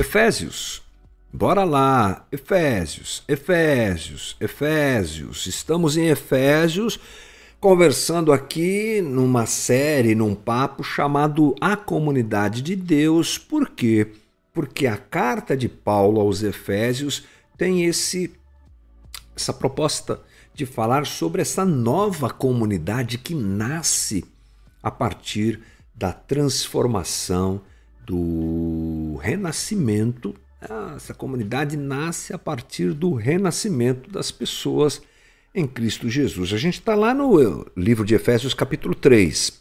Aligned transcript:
Efésios. 0.00 0.80
Bora 1.32 1.64
lá, 1.64 2.24
Efésios, 2.30 3.24
Efésios, 3.26 4.36
Efésios. 4.40 5.46
Estamos 5.46 5.96
em 5.96 6.06
Efésios, 6.06 7.00
conversando 7.58 8.32
aqui 8.32 9.02
numa 9.02 9.44
série, 9.44 10.14
num 10.14 10.36
papo 10.36 10.84
chamado 10.84 11.52
A 11.60 11.76
Comunidade 11.76 12.62
de 12.62 12.76
Deus. 12.76 13.36
Por 13.36 13.70
quê? 13.70 14.12
Porque 14.52 14.86
a 14.86 14.96
carta 14.96 15.56
de 15.56 15.68
Paulo 15.68 16.20
aos 16.20 16.44
Efésios 16.44 17.24
tem 17.56 17.84
esse 17.84 18.32
essa 19.34 19.52
proposta 19.52 20.20
de 20.54 20.64
falar 20.64 21.06
sobre 21.06 21.42
essa 21.42 21.64
nova 21.64 22.30
comunidade 22.30 23.18
que 23.18 23.34
nasce 23.34 24.24
a 24.80 24.90
partir 24.90 25.60
da 25.92 26.12
transformação 26.12 27.60
do 28.08 29.18
renascimento. 29.20 30.34
Ah, 30.62 30.94
essa 30.96 31.12
comunidade 31.12 31.76
nasce 31.76 32.32
a 32.32 32.38
partir 32.38 32.94
do 32.94 33.12
renascimento 33.12 34.10
das 34.10 34.30
pessoas 34.30 35.02
em 35.54 35.66
Cristo 35.66 36.08
Jesus. 36.08 36.54
A 36.54 36.56
gente 36.56 36.78
está 36.78 36.94
lá 36.94 37.12
no 37.12 37.66
livro 37.76 38.06
de 38.06 38.14
Efésios, 38.14 38.54
capítulo 38.54 38.94
3. 38.94 39.60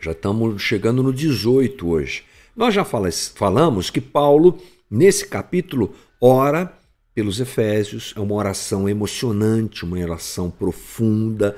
Já 0.00 0.12
estamos 0.12 0.62
chegando 0.62 1.02
no 1.02 1.12
18 1.12 1.88
hoje. 1.88 2.22
Nós 2.56 2.72
já 2.72 2.84
falamos 2.84 3.90
que 3.90 4.00
Paulo, 4.00 4.58
nesse 4.88 5.26
capítulo, 5.26 5.94
ora 6.20 6.72
pelos 7.12 7.40
Efésios, 7.40 8.14
é 8.16 8.20
uma 8.20 8.34
oração 8.34 8.88
emocionante, 8.88 9.84
uma 9.84 9.98
oração 9.98 10.48
profunda, 10.48 11.56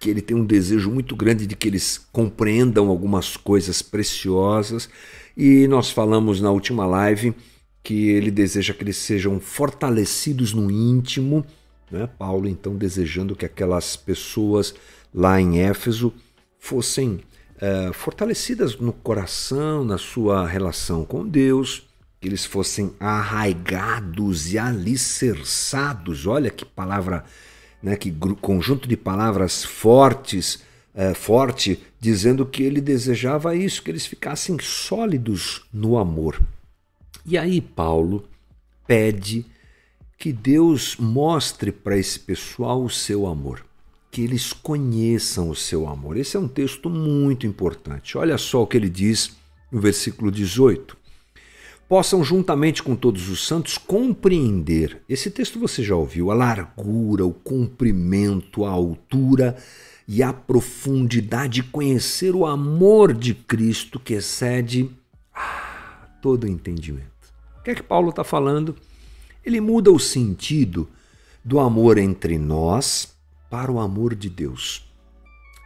que 0.00 0.10
ele 0.10 0.20
tem 0.20 0.36
um 0.36 0.44
desejo 0.44 0.90
muito 0.90 1.14
grande 1.14 1.46
de 1.46 1.54
que 1.54 1.68
eles 1.68 2.06
compreendam 2.12 2.88
algumas 2.88 3.36
coisas 3.36 3.82
preciosas. 3.82 4.88
E 5.36 5.66
nós 5.66 5.90
falamos 5.90 6.40
na 6.40 6.50
última 6.50 6.86
live 6.86 7.34
que 7.82 8.08
ele 8.08 8.30
deseja 8.30 8.72
que 8.72 8.82
eles 8.82 8.96
sejam 8.96 9.38
fortalecidos 9.40 10.54
no 10.54 10.70
íntimo. 10.70 11.44
Né? 11.90 12.08
Paulo, 12.18 12.48
então, 12.48 12.76
desejando 12.76 13.36
que 13.36 13.44
aquelas 13.44 13.96
pessoas 13.96 14.74
lá 15.12 15.40
em 15.40 15.60
Éfeso 15.60 16.12
fossem 16.58 17.20
é, 17.60 17.92
fortalecidas 17.92 18.76
no 18.78 18.92
coração, 18.92 19.84
na 19.84 19.98
sua 19.98 20.46
relação 20.46 21.04
com 21.04 21.26
Deus, 21.26 21.86
que 22.20 22.28
eles 22.28 22.44
fossem 22.44 22.94
arraigados 22.98 24.52
e 24.52 24.58
alicerçados. 24.58 26.26
Olha 26.26 26.50
que 26.50 26.64
palavra, 26.64 27.24
né? 27.82 27.96
que 27.96 28.10
conjunto 28.40 28.88
de 28.88 28.96
palavras 28.96 29.62
fortes 29.62 30.62
é, 30.94 31.12
forte, 31.12 31.80
dizendo 32.00 32.46
que 32.46 32.62
ele 32.62 32.80
desejava 32.80 33.56
isso, 33.56 33.82
que 33.82 33.90
eles 33.90 34.06
ficassem 34.06 34.56
sólidos 34.60 35.62
no 35.72 35.98
amor. 35.98 36.40
E 37.26 37.36
aí 37.36 37.60
Paulo 37.60 38.24
pede 38.86 39.44
que 40.16 40.32
Deus 40.32 40.96
mostre 40.96 41.72
para 41.72 41.98
esse 41.98 42.18
pessoal 42.18 42.82
o 42.82 42.90
seu 42.90 43.26
amor, 43.26 43.64
que 44.10 44.22
eles 44.22 44.52
conheçam 44.52 45.50
o 45.50 45.56
seu 45.56 45.88
amor. 45.88 46.16
Esse 46.16 46.36
é 46.36 46.40
um 46.40 46.48
texto 46.48 46.88
muito 46.88 47.46
importante. 47.46 48.16
Olha 48.16 48.38
só 48.38 48.62
o 48.62 48.66
que 48.66 48.76
ele 48.76 48.88
diz 48.88 49.36
no 49.72 49.80
versículo 49.80 50.30
18 50.30 51.03
possam, 51.88 52.24
juntamente 52.24 52.82
com 52.82 52.96
todos 52.96 53.28
os 53.28 53.46
santos, 53.46 53.78
compreender. 53.78 55.02
Esse 55.08 55.30
texto 55.30 55.58
você 55.58 55.82
já 55.82 55.94
ouviu, 55.94 56.30
a 56.30 56.34
largura, 56.34 57.24
o 57.24 57.32
comprimento, 57.32 58.64
a 58.64 58.70
altura 58.70 59.56
e 60.06 60.22
a 60.22 60.32
profundidade, 60.32 61.62
conhecer 61.62 62.34
o 62.34 62.46
amor 62.46 63.12
de 63.12 63.34
Cristo 63.34 63.98
que 63.98 64.14
excede 64.14 64.90
ah, 65.34 66.08
todo 66.20 66.48
entendimento. 66.48 67.10
O 67.58 67.62
que 67.62 67.70
é 67.70 67.74
que 67.74 67.82
Paulo 67.82 68.10
está 68.10 68.24
falando? 68.24 68.76
Ele 69.44 69.60
muda 69.60 69.90
o 69.90 69.98
sentido 69.98 70.88
do 71.44 71.58
amor 71.60 71.98
entre 71.98 72.38
nós 72.38 73.14
para 73.50 73.70
o 73.70 73.78
amor 73.78 74.14
de 74.14 74.28
Deus. 74.28 74.90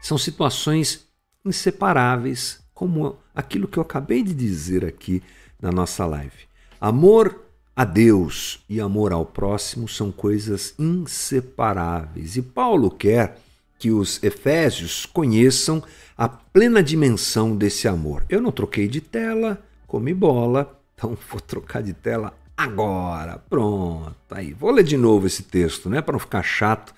São 0.02 0.18
situações 0.18 1.06
inseparáveis, 1.44 2.60
como 2.74 3.16
aquilo 3.34 3.66
que 3.66 3.78
eu 3.78 3.82
acabei 3.82 4.22
de 4.22 4.34
dizer 4.34 4.84
aqui 4.84 5.22
na 5.60 5.70
nossa 5.70 6.06
live. 6.06 6.48
Amor 6.80 7.44
a 7.74 7.84
Deus 7.84 8.64
e 8.68 8.80
amor 8.80 9.12
ao 9.12 9.24
próximo 9.24 9.88
são 9.88 10.10
coisas 10.10 10.74
inseparáveis. 10.78 12.36
E 12.36 12.42
Paulo 12.42 12.90
quer 12.90 13.38
que 13.78 13.90
os 13.90 14.22
efésios 14.22 15.06
conheçam 15.06 15.82
a 16.16 16.28
plena 16.28 16.82
dimensão 16.82 17.56
desse 17.56 17.86
amor. 17.86 18.24
Eu 18.28 18.40
não 18.40 18.50
troquei 18.50 18.88
de 18.88 19.00
tela, 19.00 19.62
comi 19.86 20.12
bola, 20.12 20.76
então 20.94 21.16
vou 21.30 21.40
trocar 21.40 21.82
de 21.82 21.92
tela 21.92 22.34
agora. 22.56 23.38
Pronto, 23.48 24.16
aí. 24.30 24.52
Vou 24.52 24.72
ler 24.72 24.82
de 24.82 24.96
novo 24.96 25.28
esse 25.28 25.44
texto, 25.44 25.88
né, 25.88 26.02
para 26.02 26.12
não 26.12 26.18
ficar 26.18 26.42
chato 26.42 26.92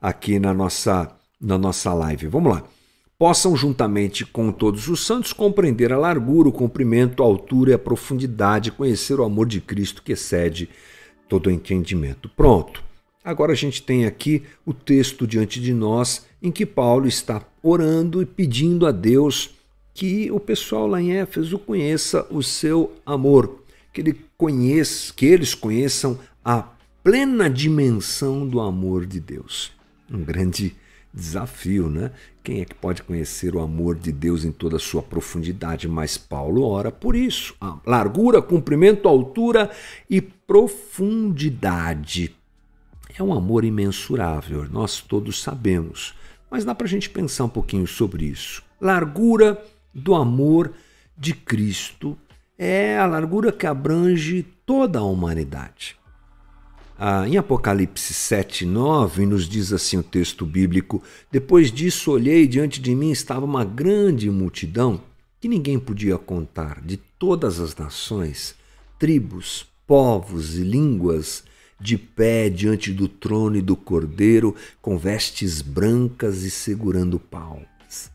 aqui 0.00 0.38
na 0.38 0.54
nossa 0.54 1.14
na 1.38 1.58
nossa 1.58 1.92
live. 1.92 2.28
Vamos 2.28 2.52
lá. 2.52 2.62
Possam 3.22 3.54
juntamente 3.54 4.26
com 4.26 4.50
todos 4.50 4.88
os 4.88 5.06
santos 5.06 5.32
compreender 5.32 5.92
a 5.92 5.96
largura, 5.96 6.48
o 6.48 6.52
comprimento, 6.52 7.22
a 7.22 7.26
altura 7.26 7.70
e 7.70 7.74
a 7.74 7.78
profundidade, 7.78 8.72
conhecer 8.72 9.20
o 9.20 9.22
amor 9.22 9.46
de 9.46 9.60
Cristo 9.60 10.02
que 10.02 10.10
excede 10.10 10.68
todo 11.28 11.46
o 11.46 11.50
entendimento. 11.52 12.28
Pronto. 12.28 12.82
Agora 13.24 13.52
a 13.52 13.54
gente 13.54 13.80
tem 13.80 14.06
aqui 14.06 14.42
o 14.66 14.74
texto 14.74 15.24
diante 15.24 15.60
de 15.60 15.72
nós 15.72 16.26
em 16.42 16.50
que 16.50 16.66
Paulo 16.66 17.06
está 17.06 17.46
orando 17.62 18.20
e 18.22 18.26
pedindo 18.26 18.88
a 18.88 18.90
Deus 18.90 19.50
que 19.94 20.28
o 20.32 20.40
pessoal 20.40 20.88
lá 20.88 21.00
em 21.00 21.12
Éfeso 21.12 21.60
conheça 21.60 22.26
o 22.28 22.42
seu 22.42 22.90
amor, 23.06 23.62
que 23.92 24.00
ele 24.00 24.18
conheça, 24.36 25.12
que 25.14 25.26
eles 25.26 25.54
conheçam 25.54 26.18
a 26.44 26.70
plena 27.04 27.48
dimensão 27.48 28.44
do 28.44 28.58
amor 28.60 29.06
de 29.06 29.20
Deus. 29.20 29.70
Um 30.10 30.24
grande 30.24 30.74
desafio, 31.12 31.90
né? 31.90 32.12
Quem 32.42 32.60
é 32.60 32.64
que 32.64 32.74
pode 32.74 33.02
conhecer 33.02 33.54
o 33.54 33.60
amor 33.60 33.96
de 33.96 34.10
Deus 34.10 34.44
em 34.44 34.52
toda 34.52 34.76
a 34.76 34.80
sua 34.80 35.02
profundidade? 35.02 35.86
Mas 35.86 36.16
Paulo 36.16 36.64
ora 36.64 36.90
por 36.90 37.14
isso: 37.14 37.54
a 37.60 37.78
largura, 37.86 38.40
comprimento, 38.40 39.08
altura 39.08 39.70
e 40.08 40.20
profundidade. 40.20 42.34
É 43.16 43.22
um 43.22 43.32
amor 43.32 43.64
imensurável, 43.64 44.66
nós 44.70 45.00
todos 45.00 45.42
sabemos, 45.42 46.14
mas 46.50 46.64
dá 46.64 46.74
para 46.74 46.86
a 46.86 46.90
gente 46.90 47.10
pensar 47.10 47.44
um 47.44 47.48
pouquinho 47.48 47.86
sobre 47.86 48.24
isso. 48.24 48.62
Largura 48.80 49.62
do 49.94 50.14
amor 50.14 50.72
de 51.16 51.34
Cristo 51.34 52.18
é 52.56 52.96
a 52.96 53.06
largura 53.06 53.52
que 53.52 53.66
abrange 53.66 54.42
toda 54.64 54.98
a 54.98 55.04
humanidade. 55.04 55.96
Ah, 57.04 57.26
em 57.26 57.36
Apocalipse 57.36 58.14
7, 58.14 58.64
9, 58.64 59.26
nos 59.26 59.48
diz 59.48 59.72
assim 59.72 59.96
o 59.96 60.04
texto 60.04 60.46
bíblico: 60.46 61.02
Depois 61.32 61.72
disso 61.72 62.12
olhei, 62.12 62.46
diante 62.46 62.80
de 62.80 62.94
mim 62.94 63.10
estava 63.10 63.44
uma 63.44 63.64
grande 63.64 64.30
multidão 64.30 65.00
que 65.40 65.48
ninguém 65.48 65.80
podia 65.80 66.16
contar, 66.16 66.80
de 66.80 66.96
todas 66.96 67.58
as 67.58 67.74
nações, 67.74 68.54
tribos, 69.00 69.66
povos 69.84 70.56
e 70.56 70.62
línguas 70.62 71.42
de 71.80 71.98
pé 71.98 72.48
diante 72.48 72.92
do 72.92 73.08
trono 73.08 73.56
e 73.56 73.60
do 73.60 73.74
cordeiro, 73.74 74.54
com 74.80 74.96
vestes 74.96 75.60
brancas 75.60 76.44
e 76.44 76.52
segurando 76.52 77.18
palmas. 77.18 78.12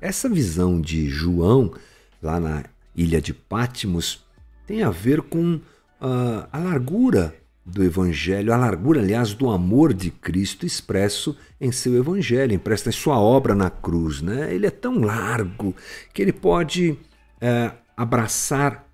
Essa 0.00 0.28
visão 0.28 0.80
de 0.80 1.08
João, 1.08 1.72
lá 2.20 2.40
na 2.40 2.64
ilha 2.96 3.22
de 3.22 3.32
Pátimos, 3.32 4.24
tem 4.66 4.82
a 4.82 4.90
ver 4.90 5.22
com 5.22 5.54
uh, 5.54 6.48
a 6.50 6.58
largura 6.58 7.32
do 7.64 7.82
Evangelho, 7.82 8.52
a 8.52 8.56
largura, 8.56 9.00
aliás, 9.00 9.32
do 9.32 9.50
amor 9.50 9.94
de 9.94 10.10
Cristo 10.10 10.66
expresso 10.66 11.36
em 11.60 11.72
seu 11.72 11.96
Evangelho, 11.96 12.52
impresso 12.52 12.88
em 12.88 12.92
sua 12.92 13.18
obra 13.18 13.54
na 13.54 13.70
cruz. 13.70 14.20
Né? 14.20 14.54
Ele 14.54 14.66
é 14.66 14.70
tão 14.70 15.00
largo 15.00 15.74
que 16.12 16.20
ele 16.20 16.32
pode 16.32 16.98
é, 17.40 17.72
abraçar 17.96 18.86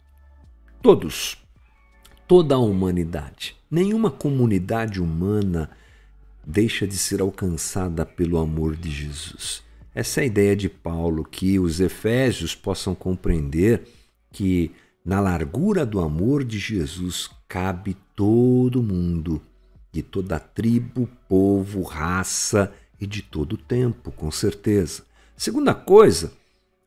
todos, 0.80 1.36
toda 2.28 2.54
a 2.54 2.58
humanidade. 2.58 3.56
Nenhuma 3.68 4.10
comunidade 4.10 5.00
humana 5.00 5.70
deixa 6.46 6.86
de 6.86 6.96
ser 6.96 7.20
alcançada 7.20 8.06
pelo 8.06 8.38
amor 8.38 8.76
de 8.76 8.90
Jesus. 8.90 9.62
Essa 9.94 10.20
é 10.20 10.22
a 10.22 10.26
ideia 10.26 10.54
de 10.54 10.68
Paulo, 10.68 11.24
que 11.24 11.58
os 11.58 11.80
efésios 11.80 12.54
possam 12.54 12.94
compreender 12.94 13.82
que 14.30 14.70
na 15.04 15.18
largura 15.18 15.84
do 15.84 16.00
amor 16.00 16.44
de 16.44 16.58
Jesus 16.58 17.28
cabe 17.48 17.96
todo 18.20 18.82
mundo, 18.82 19.40
de 19.90 20.02
toda 20.02 20.38
tribo, 20.38 21.08
povo, 21.26 21.82
raça 21.82 22.70
e 23.00 23.06
de 23.06 23.22
todo 23.22 23.56
tempo, 23.56 24.12
com 24.12 24.30
certeza. 24.30 25.04
Segunda 25.34 25.72
coisa 25.72 26.30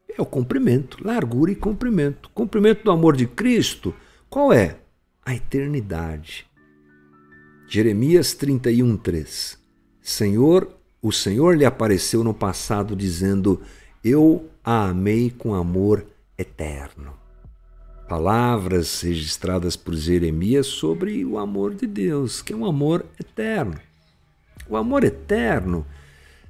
é 0.07 0.21
o 0.21 0.27
comprimento, 0.27 1.03
largura 1.03 1.51
e 1.51 1.55
comprimento. 1.55 2.29
Comprimento 2.35 2.83
do 2.83 2.91
amor 2.91 3.17
de 3.17 3.25
Cristo, 3.25 3.95
qual 4.29 4.53
é? 4.53 4.77
A 5.25 5.33
eternidade. 5.33 6.45
Jeremias 7.67 8.35
31:3. 8.35 9.57
Senhor, 10.03 10.71
o 11.01 11.11
Senhor 11.11 11.57
lhe 11.57 11.65
apareceu 11.65 12.23
no 12.23 12.35
passado 12.35 12.95
dizendo: 12.95 13.59
Eu 14.03 14.51
a 14.63 14.89
amei 14.89 15.31
com 15.31 15.55
amor 15.55 16.05
eterno. 16.37 17.22
Palavras 18.13 19.01
registradas 19.01 19.75
por 19.75 19.95
Jeremias 19.95 20.67
sobre 20.67 21.25
o 21.25 21.39
amor 21.39 21.73
de 21.73 21.87
Deus, 21.87 22.43
que 22.43 22.53
é 22.53 22.55
um 22.55 22.63
amor 22.63 23.03
eterno. 23.19 23.73
O 24.69 24.77
amor 24.77 25.03
eterno, 25.03 25.83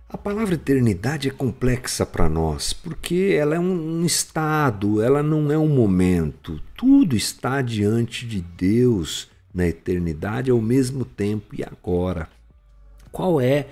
a 0.09 0.17
palavra 0.17 0.55
eternidade 0.55 1.29
é 1.29 1.31
complexa 1.31 2.05
para 2.05 2.27
nós, 2.27 2.73
porque 2.73 3.37
ela 3.39 3.55
é 3.55 3.59
um 3.59 4.05
estado, 4.05 5.01
ela 5.01 5.23
não 5.23 5.49
é 5.53 5.57
um 5.57 5.69
momento. 5.69 6.59
Tudo 6.75 7.15
está 7.15 7.61
diante 7.61 8.27
de 8.27 8.41
Deus 8.41 9.31
na 9.53 9.65
eternidade 9.65 10.51
ao 10.51 10.59
mesmo 10.59 11.05
tempo 11.05 11.55
e 11.55 11.63
agora. 11.63 12.27
Qual 13.09 13.39
é 13.39 13.67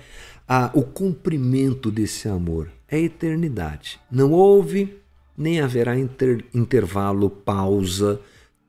a, 0.48 0.70
o 0.72 0.82
cumprimento 0.82 1.90
desse 1.90 2.26
amor? 2.26 2.70
É 2.88 2.96
a 2.96 3.00
eternidade. 3.00 4.00
Não 4.10 4.32
houve 4.32 5.01
nem 5.36 5.60
haverá 5.60 5.98
inter, 5.98 6.44
intervalo, 6.54 7.30
pausa, 7.30 8.20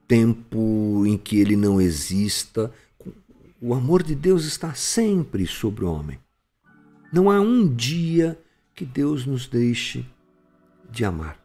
tempo 0.08 1.06
em 1.06 1.18
que 1.18 1.40
ele 1.40 1.56
não 1.56 1.82
exista. 1.82 2.72
O 3.62 3.74
amor 3.74 4.04
de 4.04 4.16
Deus 4.16 4.46
está 4.46 4.74
sempre 4.74 5.46
sobre 5.46 5.86
o 5.86 5.92
homem. 5.92 6.20
Não 7.12 7.30
há 7.30 7.40
um 7.40 7.68
dia 7.68 8.40
que 8.76 8.86
Deus 8.86 9.26
nos 9.26 9.48
deixe 9.48 10.06
de 10.90 11.06
amar. 11.06 11.40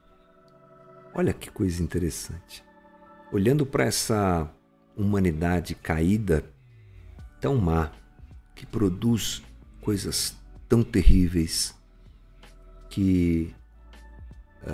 Olha 1.15 1.33
que 1.33 1.51
coisa 1.51 1.83
interessante. 1.83 2.65
Olhando 3.33 3.67
para 3.67 3.85
essa 3.85 4.51
humanidade 4.97 5.75
caída, 5.75 6.45
tão 7.41 7.57
má, 7.57 7.93
que 8.55 8.67
produz 8.67 9.43
coisas 9.81 10.37
tão 10.69 10.83
terríveis, 10.83 11.75
que 12.91 13.55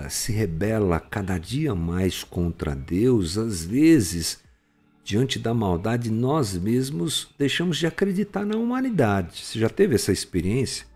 se 0.09 0.33
rebela 0.33 0.99
cada 0.99 1.39
dia 1.39 1.75
mais 1.75 2.25
contra 2.25 2.75
Deus, 2.75 3.39
às 3.39 3.65
vezes, 3.65 4.41
diante 5.03 5.39
da 5.39 5.55
maldade, 5.55 6.11
nós 6.11 6.57
mesmos 6.57 7.29
deixamos 7.39 7.77
de 7.79 7.87
acreditar 7.87 8.45
na 8.45 8.57
humanidade. 8.57 9.45
Você 9.45 9.59
já 9.59 9.69
teve 9.69 9.95
essa 9.95 10.13
experiência? 10.13 10.87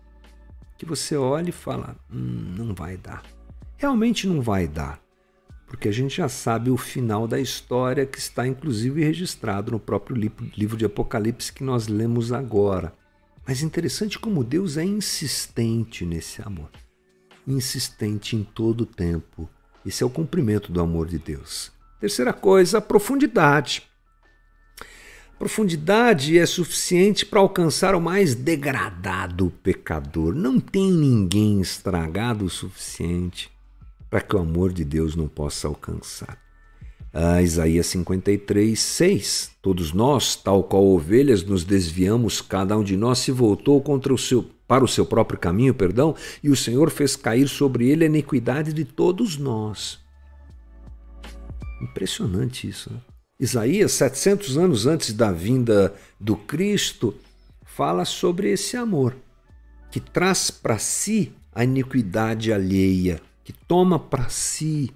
Que 0.77 0.85
você 0.85 1.15
olha 1.15 1.49
e 1.49 1.53
fala: 1.53 1.95
hum, 2.11 2.55
não 2.57 2.73
vai 2.73 2.97
dar. 2.97 3.23
Realmente 3.77 4.27
não 4.27 4.41
vai 4.41 4.67
dar 4.67 5.01
porque 5.69 5.87
a 5.87 5.91
gente 5.91 6.17
já 6.17 6.27
sabe 6.27 6.71
o 6.71 6.75
final 6.75 7.27
da 7.27 7.39
história 7.39 8.03
que 8.03 8.17
está 8.17 8.45
inclusive 8.45 9.03
registrado 9.03 9.71
no 9.71 9.79
próprio 9.79 10.17
livro 10.17 10.75
de 10.75 10.83
Apocalipse 10.83 11.53
que 11.53 11.63
nós 11.63 11.87
lemos 11.87 12.33
agora. 12.33 12.91
Mas 13.47 13.61
interessante 13.61 14.17
como 14.17 14.43
Deus 14.43 14.77
é 14.77 14.83
insistente 14.83 16.05
nesse 16.05 16.41
amor. 16.41 16.71
Insistente 17.49 18.35
em 18.35 18.43
todo 18.43 18.81
o 18.81 18.85
tempo. 18.85 19.49
Esse 19.83 20.03
é 20.03 20.05
o 20.05 20.09
cumprimento 20.09 20.71
do 20.71 20.79
amor 20.79 21.07
de 21.07 21.17
Deus. 21.17 21.71
Terceira 21.99 22.31
coisa, 22.31 22.77
a 22.77 22.81
profundidade. 22.81 23.81
Profundidade 25.39 26.37
é 26.37 26.45
suficiente 26.45 27.25
para 27.25 27.39
alcançar 27.39 27.95
o 27.95 28.01
mais 28.01 28.35
degradado 28.35 29.51
pecador. 29.63 30.35
Não 30.35 30.59
tem 30.59 30.91
ninguém 30.91 31.59
estragado 31.59 32.45
o 32.45 32.49
suficiente 32.49 33.49
para 34.11 34.21
que 34.21 34.35
o 34.35 34.39
amor 34.39 34.71
de 34.71 34.85
Deus 34.85 35.15
não 35.15 35.27
possa 35.27 35.67
alcançar. 35.67 36.37
Ah, 37.11 37.41
Isaías 37.41 37.87
53, 37.87 38.79
6. 38.79 39.51
Todos 39.59 39.91
nós, 39.91 40.35
tal 40.35 40.63
qual 40.63 40.85
ovelhas, 40.85 41.43
nos 41.43 41.63
desviamos, 41.63 42.41
cada 42.41 42.77
um 42.77 42.83
de 42.83 42.95
nós 42.95 43.17
se 43.17 43.31
voltou 43.31 43.81
contra 43.81 44.13
o 44.13 44.17
seu, 44.17 44.47
para 44.69 44.85
o 44.85 44.87
seu 44.87 45.03
próprio 45.03 45.39
caminho, 45.39 45.73
perdão, 45.73 46.15
e 46.43 46.49
o 46.51 46.55
Senhor 46.55 46.91
fez 46.91 47.15
cair 47.15 47.47
sobre 47.47 47.89
ele 47.89 48.03
a 48.03 48.07
iniquidade 48.07 48.71
de 48.71 48.85
todos 48.85 49.35
nós. 49.35 49.99
Impressionante 51.81 52.69
isso. 52.69 52.93
Né? 52.93 52.99
Isaías, 53.39 53.93
700 53.93 54.59
anos 54.59 54.85
antes 54.85 55.11
da 55.11 55.31
vinda 55.31 55.95
do 56.19 56.35
Cristo, 56.35 57.15
fala 57.65 58.05
sobre 58.05 58.51
esse 58.51 58.77
amor 58.77 59.15
que 59.89 59.99
traz 59.99 60.51
para 60.51 60.77
si 60.77 61.33
a 61.51 61.63
iniquidade 61.63 62.53
alheia 62.53 63.19
que 63.43 63.51
toma 63.51 63.97
para 63.97 64.29
si 64.29 64.91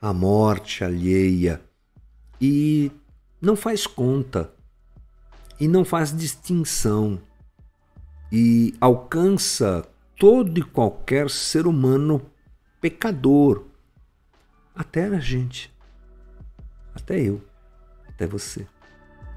a 0.00 0.14
morte 0.14 0.82
alheia 0.82 1.60
e 2.40 2.90
não 3.42 3.54
faz 3.54 3.86
conta 3.86 4.50
e 5.60 5.68
não 5.68 5.84
faz 5.84 6.16
distinção 6.16 7.20
e 8.30 8.74
alcança 8.80 9.86
todo 10.18 10.58
e 10.58 10.62
qualquer 10.62 11.30
ser 11.30 11.66
humano 11.66 12.20
pecador, 12.80 13.64
até 14.74 15.06
a 15.06 15.18
gente, 15.18 15.72
até 16.94 17.20
eu, 17.20 17.42
até 18.08 18.26
você. 18.26 18.66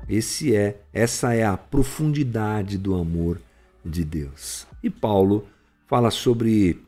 Esse 0.07 0.55
é, 0.55 0.81
essa 0.91 1.33
é 1.33 1.43
a 1.45 1.55
profundidade 1.55 2.77
do 2.77 2.95
amor 2.95 3.39
de 3.83 4.03
Deus. 4.03 4.67
E 4.83 4.89
Paulo 4.89 5.47
fala 5.87 6.11
sobre 6.11 6.83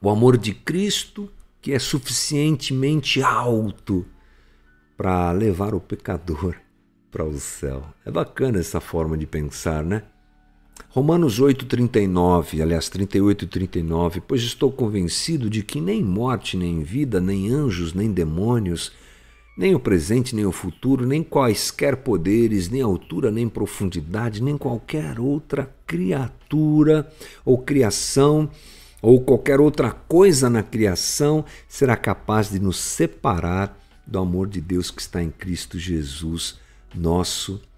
o 0.00 0.08
amor 0.08 0.36
de 0.36 0.54
Cristo 0.54 1.30
que 1.60 1.72
é 1.72 1.78
suficientemente 1.78 3.20
alto 3.22 4.06
para 4.96 5.32
levar 5.32 5.74
o 5.74 5.80
pecador 5.80 6.56
para 7.10 7.24
o 7.24 7.38
céu. 7.38 7.84
É 8.04 8.10
bacana 8.10 8.58
essa 8.58 8.80
forma 8.80 9.16
de 9.18 9.26
pensar, 9.26 9.84
né? 9.84 10.04
Romanos 10.96 11.38
8:39, 11.38 12.62
aliás 12.62 12.88
38 12.88 13.44
e 13.44 13.48
39, 13.48 14.22
pois 14.26 14.40
estou 14.40 14.72
convencido 14.72 15.50
de 15.50 15.62
que 15.62 15.78
nem 15.78 16.02
morte, 16.02 16.56
nem 16.56 16.82
vida, 16.82 17.20
nem 17.20 17.50
anjos, 17.52 17.92
nem 17.92 18.10
demônios, 18.10 18.92
nem 19.58 19.74
o 19.74 19.78
presente, 19.78 20.34
nem 20.34 20.46
o 20.46 20.52
futuro, 20.52 21.04
nem 21.04 21.22
quaisquer 21.22 21.98
poderes, 21.98 22.70
nem 22.70 22.80
altura, 22.80 23.30
nem 23.30 23.46
profundidade, 23.46 24.42
nem 24.42 24.56
qualquer 24.56 25.20
outra 25.20 25.70
criatura 25.86 27.06
ou 27.44 27.58
criação 27.58 28.48
ou 29.02 29.20
qualquer 29.20 29.60
outra 29.60 29.90
coisa 29.90 30.48
na 30.48 30.62
criação 30.62 31.44
será 31.68 31.94
capaz 31.94 32.48
de 32.48 32.58
nos 32.58 32.78
separar 32.78 33.78
do 34.06 34.18
amor 34.18 34.48
de 34.48 34.62
Deus 34.62 34.90
que 34.90 35.02
está 35.02 35.22
em 35.22 35.30
Cristo 35.30 35.78
Jesus, 35.78 36.58
nosso 36.94 37.56
Senhor. 37.56 37.75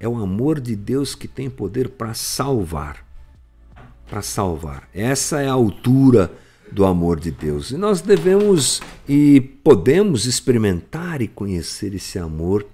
É 0.00 0.08
o 0.08 0.16
amor 0.16 0.58
de 0.58 0.74
Deus 0.74 1.14
que 1.14 1.28
tem 1.28 1.50
poder 1.50 1.90
para 1.90 2.14
salvar. 2.14 3.06
Para 4.08 4.22
salvar. 4.22 4.88
Essa 4.94 5.42
é 5.42 5.48
a 5.48 5.52
altura 5.52 6.32
do 6.72 6.86
amor 6.86 7.20
de 7.20 7.30
Deus. 7.30 7.70
E 7.70 7.76
nós 7.76 8.00
devemos 8.00 8.80
e 9.06 9.40
podemos 9.62 10.24
experimentar 10.24 11.20
e 11.20 11.28
conhecer 11.28 11.94
esse 11.94 12.18
amor 12.18 12.66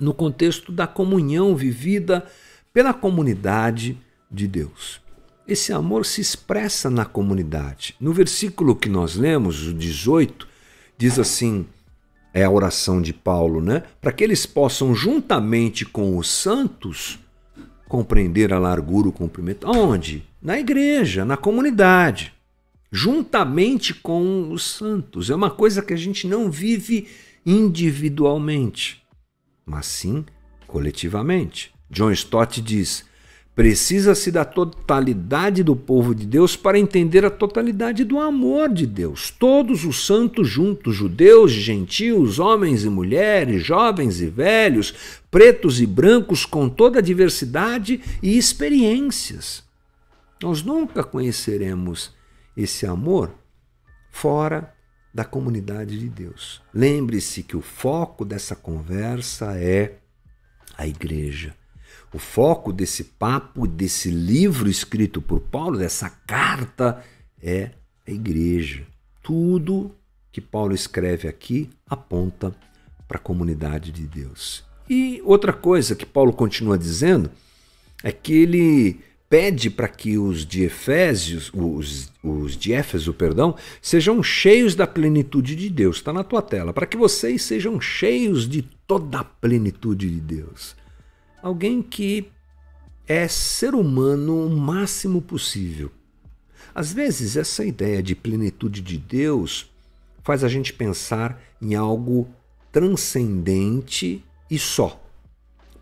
no 0.00 0.14
contexto 0.14 0.72
da 0.72 0.86
comunhão 0.86 1.54
vivida 1.54 2.24
pela 2.72 2.94
comunidade 2.94 4.00
de 4.30 4.48
Deus. 4.48 4.98
Esse 5.46 5.74
amor 5.74 6.06
se 6.06 6.22
expressa 6.22 6.88
na 6.88 7.04
comunidade. 7.04 7.94
No 8.00 8.14
versículo 8.14 8.74
que 8.74 8.88
nós 8.88 9.14
lemos, 9.14 9.66
o 9.66 9.74
18, 9.74 10.48
diz 10.96 11.18
assim: 11.18 11.66
é 12.32 12.44
a 12.44 12.50
oração 12.50 13.00
de 13.02 13.12
Paulo, 13.12 13.60
né? 13.60 13.82
Para 14.00 14.12
que 14.12 14.24
eles 14.24 14.46
possam, 14.46 14.94
juntamente 14.94 15.84
com 15.84 16.16
os 16.16 16.28
santos, 16.28 17.18
compreender 17.88 18.52
a 18.52 18.58
largura, 18.58 19.08
o 19.08 19.12
comprimento. 19.12 19.68
Onde? 19.68 20.24
Na 20.40 20.58
igreja, 20.58 21.24
na 21.24 21.36
comunidade. 21.36 22.32
Juntamente 22.90 23.94
com 23.94 24.50
os 24.50 24.64
santos. 24.64 25.30
É 25.30 25.34
uma 25.34 25.50
coisa 25.50 25.82
que 25.82 25.92
a 25.92 25.96
gente 25.96 26.26
não 26.26 26.50
vive 26.50 27.08
individualmente, 27.44 29.02
mas 29.64 29.86
sim 29.86 30.24
coletivamente. 30.66 31.72
John 31.90 32.10
Stott 32.12 32.60
diz: 32.62 33.04
Precisa-se 33.54 34.30
da 34.30 34.46
totalidade 34.46 35.62
do 35.62 35.76
povo 35.76 36.14
de 36.14 36.26
Deus 36.26 36.56
para 36.56 36.78
entender 36.78 37.22
a 37.22 37.30
totalidade 37.30 38.02
do 38.02 38.18
amor 38.18 38.72
de 38.72 38.86
Deus. 38.86 39.30
Todos 39.30 39.84
os 39.84 40.06
santos 40.06 40.48
juntos, 40.48 40.96
judeus 40.96 41.52
gentios, 41.52 42.38
homens 42.38 42.82
e 42.82 42.88
mulheres, 42.88 43.62
jovens 43.62 44.22
e 44.22 44.26
velhos, 44.26 45.20
pretos 45.30 45.82
e 45.82 45.86
brancos, 45.86 46.46
com 46.46 46.66
toda 46.66 47.00
a 47.00 47.02
diversidade 47.02 48.00
e 48.22 48.38
experiências. 48.38 49.62
Nós 50.42 50.62
nunca 50.62 51.04
conheceremos 51.04 52.10
esse 52.56 52.86
amor 52.86 53.34
fora 54.10 54.72
da 55.12 55.26
comunidade 55.26 55.98
de 55.98 56.08
Deus. 56.08 56.62
Lembre-se 56.72 57.42
que 57.42 57.56
o 57.56 57.60
foco 57.60 58.24
dessa 58.24 58.56
conversa 58.56 59.58
é 59.58 59.98
a 60.78 60.86
igreja 60.86 61.54
o 62.12 62.18
foco 62.18 62.72
desse 62.72 63.04
papo, 63.04 63.66
desse 63.66 64.10
livro 64.10 64.68
escrito 64.68 65.20
por 65.20 65.40
Paulo, 65.40 65.78
dessa 65.78 66.10
carta, 66.10 67.02
é 67.42 67.70
a 68.06 68.10
igreja. 68.10 68.84
Tudo 69.22 69.94
que 70.30 70.40
Paulo 70.40 70.74
escreve 70.74 71.28
aqui 71.28 71.70
aponta 71.88 72.54
para 73.08 73.18
a 73.18 73.20
comunidade 73.20 73.90
de 73.90 74.06
Deus. 74.06 74.64
E 74.88 75.22
outra 75.24 75.52
coisa 75.52 75.94
que 75.94 76.04
Paulo 76.04 76.32
continua 76.32 76.76
dizendo 76.76 77.30
é 78.02 78.12
que 78.12 78.32
ele 78.32 79.00
pede 79.28 79.70
para 79.70 79.88
que 79.88 80.18
os 80.18 80.44
de 80.44 80.64
Efésios, 80.64 81.50
os, 81.54 82.12
os 82.22 82.54
de 82.54 82.74
Éfeso, 82.74 83.14
perdão, 83.14 83.56
sejam 83.80 84.22
cheios 84.22 84.74
da 84.74 84.86
plenitude 84.86 85.56
de 85.56 85.70
Deus. 85.70 85.96
Está 85.96 86.12
na 86.12 86.22
tua 86.22 86.42
tela. 86.42 86.72
Para 86.72 86.86
que 86.86 86.96
vocês 86.96 87.40
sejam 87.42 87.80
cheios 87.80 88.46
de 88.46 88.60
toda 88.86 89.20
a 89.20 89.24
plenitude 89.24 90.10
de 90.10 90.20
Deus. 90.20 90.76
Alguém 91.42 91.82
que 91.82 92.30
é 93.06 93.26
ser 93.26 93.74
humano 93.74 94.46
o 94.46 94.50
máximo 94.50 95.20
possível. 95.20 95.90
Às 96.74 96.92
vezes, 96.92 97.36
essa 97.36 97.64
ideia 97.64 98.02
de 98.02 98.14
plenitude 98.14 98.80
de 98.80 98.96
Deus 98.96 99.70
faz 100.22 100.44
a 100.44 100.48
gente 100.48 100.72
pensar 100.72 101.42
em 101.60 101.74
algo 101.74 102.28
transcendente 102.70 104.24
e 104.48 104.58
só. 104.58 105.02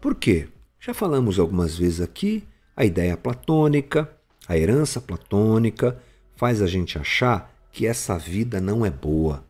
Por 0.01 0.15
quê? 0.15 0.49
Já 0.81 0.95
falamos 0.95 1.39
algumas 1.39 1.77
vezes 1.77 2.01
aqui 2.01 2.43
a 2.75 2.85
ideia 2.85 3.17
platônica, 3.17 4.11
a 4.49 4.57
herança 4.57 5.01
platônica, 5.01 6.01
faz 6.35 6.63
a 6.63 6.67
gente 6.67 6.99
achar 6.99 7.55
que 7.71 7.87
essa 7.87 8.19
vida 8.19 8.61
não 8.61 8.87
é 8.87 8.91
boa 8.91 9.45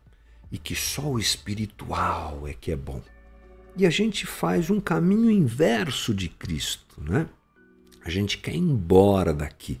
e 0.51 0.57
que 0.57 0.75
só 0.75 1.03
o 1.03 1.17
espiritual 1.17 2.45
é 2.45 2.53
que 2.53 2.71
é 2.71 2.75
bom. 2.75 3.01
E 3.77 3.85
a 3.85 3.89
gente 3.89 4.25
faz 4.25 4.69
um 4.69 4.79
caminho 4.79 5.31
inverso 5.31 6.13
de 6.13 6.29
Cristo, 6.29 7.01
né? 7.01 7.27
A 8.03 8.09
gente 8.09 8.37
quer 8.37 8.53
ir 8.53 8.59
embora 8.59 9.33
daqui. 9.33 9.79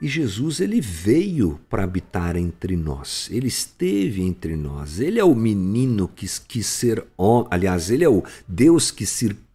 E 0.00 0.08
Jesus 0.08 0.60
ele 0.60 0.80
veio 0.80 1.60
para 1.68 1.84
habitar 1.84 2.36
entre 2.36 2.76
nós. 2.76 3.28
Ele 3.30 3.48
esteve 3.48 4.22
entre 4.22 4.56
nós. 4.56 4.98
Ele 4.98 5.18
é 5.18 5.24
o 5.24 5.34
menino 5.34 6.08
que 6.08 6.26
quis 6.48 6.66
ser 6.66 7.04
homem. 7.16 7.48
Aliás, 7.50 7.90
ele 7.90 8.04
é 8.04 8.08
o 8.08 8.22
Deus 8.48 8.90
que 8.90 9.06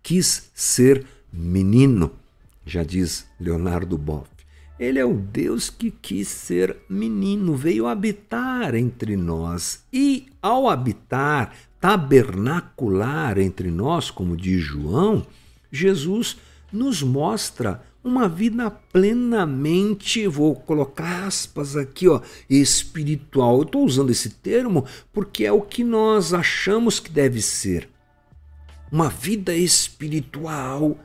quis 0.01 0.50
ser 0.54 1.06
menino 1.32 2.12
já 2.70 2.84
diz 2.84 3.25
Leonardo 3.39 3.98
Boff. 3.98 4.30
Ele 4.80 5.00
é 5.00 5.06
o 5.06 5.13
Deus 5.13 5.70
que 5.70 5.92
quis 5.92 6.28
ser 6.30 6.78
menino, 6.88 7.56
veio 7.56 7.86
habitar 7.88 8.75
entre 8.75 9.18
nós 9.18 9.84
e, 9.92 10.28
ao 10.42 10.70
habitar, 10.70 11.54
tabernacular 11.80 13.38
entre 13.38 13.72
nós, 13.72 14.12
como 14.12 14.36
diz 14.36 14.62
João, 14.62 15.26
Jesus 15.72 16.38
nos 16.72 17.02
mostra 17.02 17.82
uma 18.04 18.30
vida 18.30 18.70
plenamente, 18.70 20.26
vou 20.28 20.56
colocar 20.56 21.26
aspas 21.26 21.76
aqui, 21.76 22.08
ó, 22.08 22.22
espiritual. 22.50 23.58
Eu 23.58 23.64
estou 23.64 23.86
usando 23.86 24.10
esse 24.10 24.30
termo 24.30 24.86
porque 25.12 25.46
é 25.46 25.52
o 25.52 25.62
que 25.62 25.84
nós 25.84 26.34
achamos 26.34 27.00
que 27.00 27.12
deve 27.12 27.42
ser. 27.42 27.90
Uma 28.92 29.10
vida 29.10 29.56
espiritual 29.56 30.98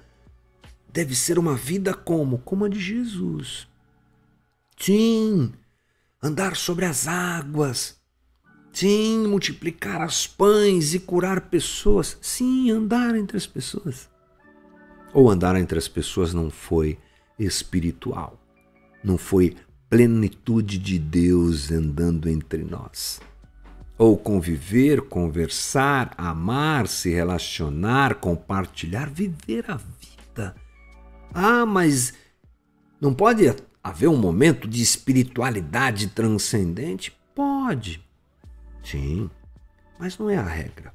deve 0.93 1.15
ser 1.15 1.39
uma 1.39 1.57
vida 1.57 1.93
como? 1.93 2.39
Como 2.39 2.65
a 2.65 2.69
de 2.69 2.81
Jesus. 2.81 3.67
Sim, 4.79 5.53
andar 6.23 6.57
sobre 6.57 6.85
as 6.85 7.07
águas. 7.07 7.99
Sim, 8.75 9.27
multiplicar 9.29 10.03
as 10.03 10.27
pães 10.27 10.93
e 10.93 10.99
curar 10.99 11.43
pessoas. 11.43 12.19
Sim, 12.21 12.71
andar 12.71 13.15
entre 13.15 13.37
as 13.37 13.47
pessoas. 13.47 14.11
Ou 15.15 15.31
andar 15.31 15.57
entre 15.57 15.79
as 15.79 15.89
pessoas 15.89 16.35
não 16.35 16.51
foi 16.51 16.99
espiritual. 17.39 18.39
Não 19.03 19.17
foi 19.17 19.57
plenitude 19.89 20.77
de 20.77 20.99
Deus 20.99 21.71
andando 21.71 22.29
entre 22.29 22.65
nós. 22.65 23.21
Ou 23.97 24.19
conviver, 24.19 25.03
conversar, 25.03 26.13
amar, 26.19 26.89
se 26.89 27.11
relacionar, 27.11 28.17
compartilhar, 28.17 29.09
viver 29.09 29.71
a 29.71 29.77
vida 29.77 30.55
ah, 31.35 31.67
mas 31.67 32.15
não 33.01 33.13
pode 33.13 33.53
haver 33.83 34.09
um 34.09 34.17
momento 34.17 34.69
de 34.69 34.81
espiritualidade 34.81 36.07
transcendente? 36.07 37.13
Pode. 37.35 38.01
Sim, 38.85 39.31
mas 39.99 40.19
não 40.19 40.29
é 40.29 40.37
a 40.37 40.43
regra. 40.43 40.93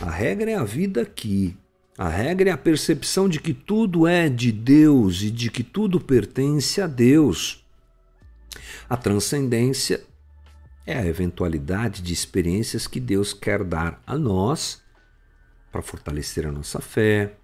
A 0.00 0.10
regra 0.10 0.50
é 0.50 0.54
a 0.54 0.64
vida 0.64 1.02
aqui. 1.02 1.56
A 1.98 2.08
regra 2.08 2.50
é 2.50 2.52
a 2.52 2.58
percepção 2.58 3.28
de 3.28 3.38
que 3.38 3.52
tudo 3.52 4.06
é 4.06 4.28
de 4.28 4.50
Deus 4.50 5.22
e 5.22 5.30
de 5.30 5.50
que 5.50 5.62
tudo 5.62 6.00
pertence 6.00 6.80
a 6.80 6.86
Deus. 6.86 7.64
A 8.88 8.96
transcendência 8.96 10.02
é 10.86 10.96
a 10.96 11.06
eventualidade 11.06 12.02
de 12.02 12.12
experiências 12.12 12.86
que 12.86 12.98
Deus 12.98 13.32
quer 13.32 13.62
dar 13.62 14.02
a 14.06 14.16
nós 14.16 14.82
para 15.70 15.82
fortalecer 15.82 16.46
a 16.46 16.52
nossa 16.52 16.80
fé, 16.80 17.34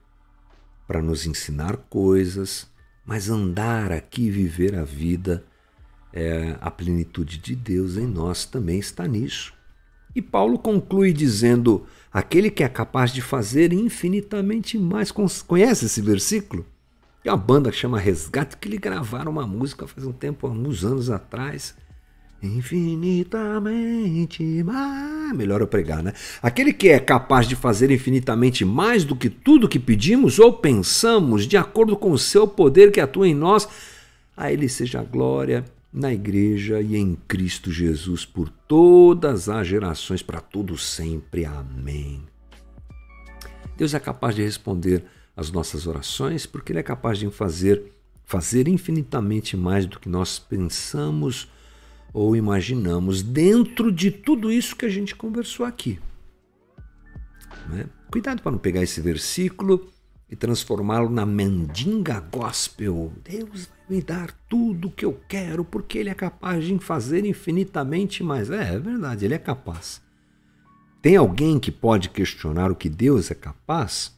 para 0.87 1.03
nos 1.03 1.27
ensinar 1.27 1.77
coisas, 1.89 2.67
mas 3.05 3.29
andar 3.29 3.93
aqui 3.93 4.27
e 4.27 4.31
viver 4.31 4.75
a 4.75 4.85
vida, 4.85 5.45
é, 6.13 6.57
a 6.61 6.71
plenitude 6.71 7.39
de 7.39 7.55
Deus 7.55 7.97
em 7.97 8.07
nós 8.07 8.45
também 8.45 8.79
está 8.79 9.07
nisso. 9.07 9.53
E 10.15 10.23
Paulo 10.23 10.59
conclui 10.59 11.13
dizendo: 11.13 11.87
aquele 12.13 12.51
que 12.51 12.65
é 12.65 12.69
capaz 12.69 13.13
de 13.13 13.23
fazer 13.23 13.73
infinitamente 13.73 14.79
mais. 14.79 15.13
Conhece 15.47 15.87
esse 15.87 16.01
versículo? 16.01 16.67
É 17.25 17.31
uma 17.31 17.37
banda 17.37 17.71
que 17.71 17.77
chama 17.77 17.99
Resgate 17.99 18.57
que 18.57 18.69
lhe 18.69 18.79
gravaram 18.79 19.31
uma 19.31 19.47
música 19.47 19.87
faz 19.87 20.07
um 20.07 20.13
tempo, 20.13 20.47
alguns 20.47 20.85
anos 20.85 21.11
atrás 21.11 21.75
infinitamente 22.43 24.43
mais. 24.63 25.37
Melhor 25.37 25.61
eu 25.61 25.67
pregar, 25.67 26.03
né? 26.03 26.13
Aquele 26.41 26.73
que 26.73 26.89
é 26.89 26.99
capaz 26.99 27.47
de 27.47 27.57
fazer 27.57 27.91
infinitamente 27.91 28.65
mais 28.65 29.05
do 29.05 29.17
que 29.17 29.29
tudo 29.29 29.69
que 29.69 29.79
pedimos 29.79 30.39
ou 30.39 30.53
pensamos, 30.53 31.47
de 31.47 31.57
acordo 31.57 31.97
com 31.97 32.13
o 32.13 32.19
seu 32.19 32.47
poder 32.47 32.93
que 32.93 33.01
atua 33.01 33.29
em 33.29 33.35
nós, 33.35 33.69
a 34.37 34.53
Ele 34.53 34.69
seja 34.69 35.01
a 35.01 35.05
glória 35.05 35.65
na 35.93 36.13
Igreja 36.13 36.81
e 36.81 36.97
em 36.97 37.17
Cristo 37.27 37.71
Jesus 37.73 38.25
por 38.25 38.49
todas 38.49 39.49
as 39.49 39.67
gerações, 39.67 40.23
para 40.23 40.41
todos 40.41 40.85
sempre. 40.85 41.45
Amém. 41.45 42.23
Deus 43.77 43.95
é 43.95 44.01
capaz 44.01 44.35
de 44.35 44.43
responder 44.43 45.05
às 45.37 45.51
nossas 45.51 45.87
orações 45.87 46.47
porque 46.47 46.73
Ele 46.73 46.81
é 46.81 46.83
capaz 46.83 47.19
de 47.19 47.31
fazer, 47.31 47.93
fazer 48.25 48.69
infinitamente 48.69 49.57
mais 49.57 49.87
do 49.87 49.99
que 49.99 50.09
nós 50.09 50.39
pensamos 50.39 51.49
ou 52.13 52.35
imaginamos 52.35 53.23
dentro 53.23 53.93
de 53.93 54.11
tudo 54.11 54.51
isso 54.51 54.75
que 54.75 54.87
a 54.87 54.89
gente 54.89 55.15
conversou 55.15 55.65
aqui. 55.65 55.99
Né? 57.69 57.87
Cuidado 58.11 58.43
para 58.43 58.53
não 58.53 58.59
pegar 58.59 58.83
esse 58.83 59.01
versículo 59.01 59.89
e 60.31 60.37
transformá-lo 60.37 61.09
na 61.09 61.25
mendiga 61.25 62.21
gospel. 62.21 63.13
Deus 63.25 63.67
vai 63.67 63.97
me 63.97 64.03
dar 64.03 64.33
tudo 64.49 64.89
o 64.89 64.91
que 64.91 65.05
eu 65.05 65.19
quero 65.29 65.65
porque 65.65 65.99
Ele 65.99 66.11
é 66.11 66.15
capaz 66.15 66.65
de 66.65 66.79
fazer 66.79 67.25
infinitamente 67.25 68.23
mais. 68.23 68.51
É, 68.51 68.75
é 68.75 68.79
verdade, 68.79 69.25
Ele 69.25 69.35
é 69.35 69.39
capaz. 69.39 70.03
Tem 71.01 71.17
alguém 71.17 71.59
que 71.59 71.71
pode 71.71 72.11
questionar 72.11 72.71
o 72.71 72.77
que 72.77 72.89
Deus 72.89 73.31
é 73.31 73.35
capaz? 73.35 74.17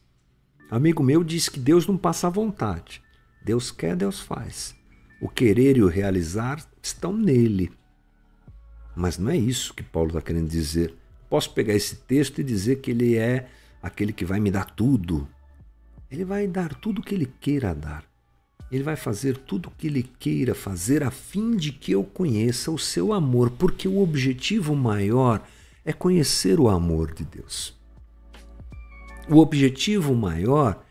Amigo 0.71 1.03
meu 1.03 1.23
diz 1.23 1.49
que 1.49 1.61
Deus 1.61 1.87
não 1.87 1.97
passa 1.97 2.27
à 2.27 2.31
vontade. 2.31 3.03
Deus 3.45 3.71
quer, 3.71 3.97
Deus 3.97 4.21
faz. 4.21 4.75
O 5.21 5.29
querer 5.29 5.77
e 5.77 5.83
o 5.83 5.89
realizar 5.89 6.65
estão 6.83 7.13
nele. 7.13 7.71
Mas 8.97 9.19
não 9.19 9.31
é 9.31 9.37
isso 9.37 9.75
que 9.75 9.83
Paulo 9.83 10.09
está 10.09 10.23
querendo 10.23 10.49
dizer. 10.49 10.95
Posso 11.29 11.53
pegar 11.53 11.75
esse 11.75 11.97
texto 11.97 12.41
e 12.41 12.45
dizer 12.45 12.77
que 12.77 12.91
ele 12.91 13.17
é 13.17 13.49
aquele 13.83 14.13
que 14.13 14.25
vai 14.25 14.41
me 14.41 14.51
dar 14.51 14.65
tudo. 14.65 15.29
Ele 16.11 16.25
vai 16.25 16.47
dar 16.47 16.75
tudo 16.75 16.99
o 16.99 17.03
que 17.03 17.15
ele 17.15 17.33
queira 17.41 17.75
dar. 17.75 18.05
Ele 18.71 18.83
vai 18.83 18.97
fazer 18.97 19.37
tudo 19.37 19.69
o 19.69 19.73
que 19.73 19.87
ele 19.87 20.03
queira 20.03 20.55
fazer 20.55 21.03
a 21.03 21.11
fim 21.11 21.57
de 21.57 21.73
que 21.73 21.93
eu 21.93 22.05
conheça 22.05 22.71
o 22.71 22.79
seu 22.79 23.13
amor, 23.13 23.51
porque 23.51 23.87
o 23.87 23.99
objetivo 23.99 24.75
maior 24.75 25.43
é 25.85 25.93
conhecer 25.93 26.59
o 26.61 26.69
amor 26.69 27.13
de 27.13 27.25
Deus. 27.25 27.79
O 29.29 29.39
objetivo 29.39 30.15
maior 30.15 30.85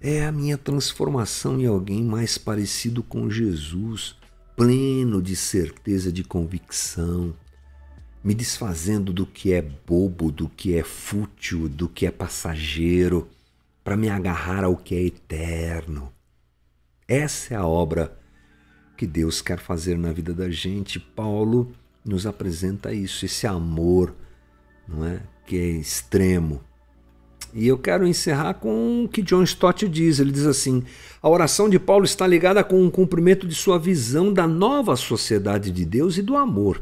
é 0.00 0.24
a 0.24 0.32
minha 0.32 0.56
transformação 0.56 1.60
em 1.60 1.66
alguém 1.66 2.02
mais 2.02 2.38
parecido 2.38 3.02
com 3.02 3.28
Jesus, 3.28 4.16
pleno 4.56 5.20
de 5.20 5.36
certeza 5.36 6.10
de 6.10 6.24
convicção, 6.24 7.34
me 8.22 8.34
desfazendo 8.34 9.12
do 9.12 9.26
que 9.26 9.52
é 9.52 9.62
bobo, 9.62 10.30
do 10.30 10.48
que 10.48 10.74
é 10.74 10.82
fútil, 10.82 11.68
do 11.68 11.88
que 11.88 12.06
é 12.06 12.10
passageiro, 12.10 13.28
para 13.88 13.96
me 13.96 14.10
agarrar 14.10 14.64
ao 14.64 14.76
que 14.76 14.94
é 14.94 15.02
eterno. 15.02 16.12
Essa 17.08 17.54
é 17.54 17.56
a 17.56 17.66
obra 17.66 18.14
que 18.98 19.06
Deus 19.06 19.40
quer 19.40 19.58
fazer 19.58 19.96
na 19.96 20.12
vida 20.12 20.34
da 20.34 20.50
gente. 20.50 21.00
Paulo 21.00 21.72
nos 22.04 22.26
apresenta 22.26 22.92
isso, 22.92 23.24
esse 23.24 23.46
amor, 23.46 24.14
não 24.86 25.06
é, 25.06 25.22
que 25.46 25.56
é 25.56 25.68
extremo, 25.68 26.60
e 27.54 27.66
eu 27.66 27.78
quero 27.78 28.06
encerrar 28.06 28.52
com 28.52 29.04
o 29.04 29.08
que 29.08 29.22
John 29.22 29.42
Stott 29.42 29.88
diz. 29.88 30.18
Ele 30.18 30.32
diz 30.32 30.44
assim: 30.44 30.84
a 31.22 31.28
oração 31.30 31.66
de 31.66 31.78
Paulo 31.78 32.04
está 32.04 32.26
ligada 32.26 32.62
com 32.62 32.86
o 32.86 32.90
cumprimento 32.90 33.48
de 33.48 33.54
sua 33.54 33.78
visão 33.78 34.34
da 34.34 34.46
nova 34.46 34.96
sociedade 34.96 35.70
de 35.70 35.86
Deus 35.86 36.18
e 36.18 36.22
do 36.22 36.36
amor. 36.36 36.78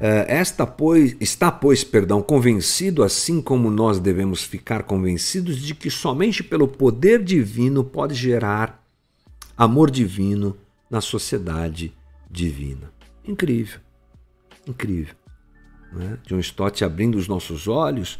Eh, 0.00 0.24
esta 0.28 0.66
pois 0.66 1.14
está 1.20 1.52
pois, 1.52 1.84
perdão, 1.84 2.22
convencido 2.22 3.02
assim 3.02 3.42
como 3.42 3.70
nós 3.70 3.98
devemos 4.00 4.42
ficar 4.42 4.84
convencidos 4.84 5.58
de 5.58 5.74
que 5.74 5.90
somente 5.90 6.42
pelo 6.42 6.66
poder 6.66 7.22
divino 7.22 7.84
pode 7.84 8.14
gerar 8.14 8.82
amor 9.54 9.90
divino 9.90 10.56
na 10.90 11.02
sociedade 11.02 11.92
divina. 12.30 12.90
Incrível, 13.26 13.78
incrível. 14.66 15.14
Né? 15.92 16.18
John 16.26 16.40
Stott 16.40 16.82
abrindo 16.82 17.18
os 17.18 17.28
nossos 17.28 17.68
olhos 17.68 18.18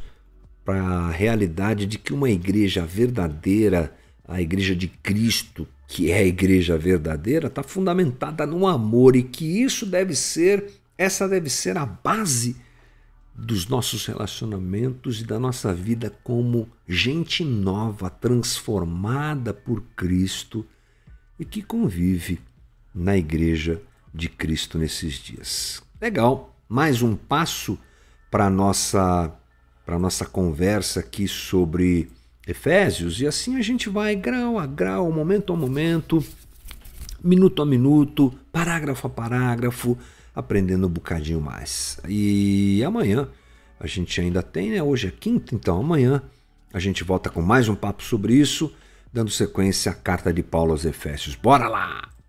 para 0.62 0.82
a 0.82 1.10
realidade 1.10 1.86
de 1.86 1.98
que 1.98 2.12
uma 2.12 2.28
igreja 2.28 2.84
verdadeira, 2.84 3.96
a 4.28 4.40
igreja 4.42 4.76
de 4.76 4.86
Cristo, 4.86 5.66
que 5.88 6.10
é 6.10 6.18
a 6.18 6.24
igreja 6.24 6.76
verdadeira, 6.76 7.46
está 7.46 7.62
fundamentada 7.62 8.44
no 8.44 8.66
amor 8.66 9.16
e 9.16 9.22
que 9.22 9.62
isso 9.62 9.86
deve 9.86 10.14
ser, 10.14 10.79
essa 11.00 11.26
deve 11.26 11.48
ser 11.48 11.78
a 11.78 11.86
base 11.86 12.54
dos 13.34 13.66
nossos 13.66 14.04
relacionamentos 14.04 15.22
e 15.22 15.24
da 15.24 15.40
nossa 15.40 15.72
vida 15.72 16.14
como 16.22 16.68
gente 16.86 17.42
nova, 17.42 18.10
transformada 18.10 19.54
por 19.54 19.82
Cristo 19.96 20.66
e 21.38 21.44
que 21.46 21.62
convive 21.62 22.38
na 22.94 23.16
igreja 23.16 23.80
de 24.12 24.28
Cristo 24.28 24.76
nesses 24.76 25.14
dias. 25.14 25.82
Legal, 25.98 26.54
mais 26.68 27.00
um 27.00 27.16
passo 27.16 27.78
para 28.30 28.50
nossa 28.50 29.34
para 29.86 29.98
nossa 29.98 30.26
conversa 30.26 31.00
aqui 31.00 31.26
sobre 31.26 32.10
Efésios 32.46 33.22
e 33.22 33.26
assim 33.26 33.56
a 33.56 33.62
gente 33.62 33.88
vai 33.88 34.14
grau 34.14 34.58
a 34.58 34.66
grau, 34.66 35.10
momento 35.10 35.50
a 35.50 35.56
momento, 35.56 36.22
minuto 37.24 37.62
a 37.62 37.66
minuto, 37.66 38.34
parágrafo 38.52 39.06
a 39.06 39.10
parágrafo, 39.10 39.98
aprendendo 40.34 40.86
um 40.86 40.90
bocadinho 40.90 41.40
mais. 41.40 41.98
E 42.08 42.82
amanhã 42.84 43.28
a 43.78 43.86
gente 43.86 44.20
ainda 44.20 44.42
tem, 44.42 44.70
né? 44.70 44.82
Hoje 44.82 45.08
é 45.08 45.10
quinta, 45.10 45.54
então 45.54 45.80
amanhã 45.80 46.22
a 46.72 46.78
gente 46.78 47.02
volta 47.02 47.30
com 47.30 47.42
mais 47.42 47.68
um 47.68 47.74
papo 47.74 48.02
sobre 48.02 48.34
isso, 48.34 48.72
dando 49.12 49.30
sequência 49.30 49.92
à 49.92 49.94
carta 49.94 50.32
de 50.32 50.42
Paulo 50.42 50.72
aos 50.72 50.84
Efésios. 50.84 51.34
Bora 51.34 51.68
lá! 51.68 52.19